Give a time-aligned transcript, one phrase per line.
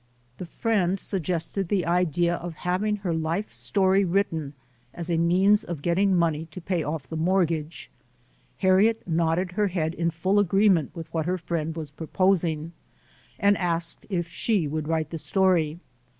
[0.39, 4.55] The friend suggested the idea of having her life story written
[4.95, 7.91] as a means of getting money to pay off the mortgage.
[8.57, 12.71] Harriet nodded her head in full agreement with what her friend was proposing
[13.37, 15.77] and asked if she would write the story.